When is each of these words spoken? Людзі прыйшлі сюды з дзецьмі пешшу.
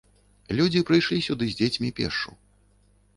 Людзі 0.59 0.79
прыйшлі 0.87 1.19
сюды 1.27 1.45
з 1.51 1.57
дзецьмі 1.59 1.91
пешшу. 1.99 2.31